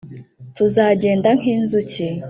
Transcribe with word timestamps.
tuzagenda 0.55 1.29
nk 1.39 1.43
inzuki 1.55 2.05